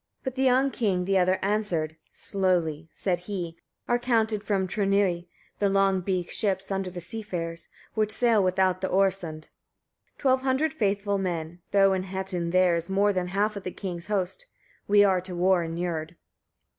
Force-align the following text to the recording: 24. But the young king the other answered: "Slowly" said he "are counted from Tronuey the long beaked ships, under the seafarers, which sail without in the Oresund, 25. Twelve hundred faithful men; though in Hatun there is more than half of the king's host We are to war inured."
24. 0.23 0.23
But 0.23 0.35
the 0.35 0.43
young 0.47 0.71
king 0.71 1.05
the 1.05 1.19
other 1.19 1.37
answered: 1.43 1.95
"Slowly" 2.11 2.89
said 2.95 3.19
he 3.19 3.55
"are 3.87 3.99
counted 3.99 4.43
from 4.43 4.67
Tronuey 4.67 5.27
the 5.59 5.69
long 5.69 6.01
beaked 6.01 6.31
ships, 6.33 6.71
under 6.71 6.89
the 6.89 6.99
seafarers, 6.99 7.67
which 7.93 8.09
sail 8.11 8.43
without 8.43 8.83
in 8.83 8.89
the 8.89 8.95
Oresund, 8.95 9.49
25. 10.17 10.17
Twelve 10.17 10.41
hundred 10.41 10.73
faithful 10.73 11.19
men; 11.19 11.61
though 11.69 11.93
in 11.93 12.05
Hatun 12.05 12.49
there 12.51 12.75
is 12.75 12.89
more 12.89 13.13
than 13.13 13.27
half 13.27 13.55
of 13.55 13.63
the 13.63 13.69
king's 13.69 14.07
host 14.07 14.47
We 14.87 15.03
are 15.03 15.21
to 15.21 15.35
war 15.35 15.61
inured." 15.63 16.15